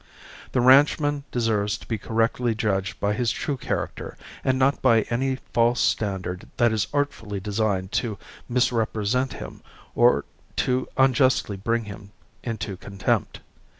The 0.53 0.61
ranchman 0.61 1.25
deserves 1.31 1.77
to 1.77 1.87
be 1.87 1.99
correctly 1.99 2.55
judged 2.55 2.99
by 2.99 3.13
his 3.13 3.31
true 3.31 3.55
character 3.55 4.17
and 4.43 4.57
not 4.57 4.81
by 4.81 5.03
any 5.11 5.35
false 5.53 5.79
standard 5.79 6.49
that 6.57 6.71
is 6.71 6.87
artfully 6.91 7.39
designed 7.39 7.91
to 8.01 8.17
misrepresent 8.49 9.33
him 9.33 9.61
or 9.93 10.25
to 10.55 10.87
unjustly 10.97 11.55
bring 11.55 11.83
him 11.85 12.13
into 12.43 12.77
contempt. 12.77 13.41